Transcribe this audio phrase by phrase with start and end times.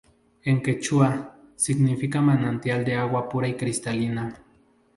[0.51, 1.09] En quechua,
[1.55, 4.33] significa, manantial de agua pura y cristalina.